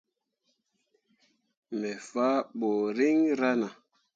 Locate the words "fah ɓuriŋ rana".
2.09-3.67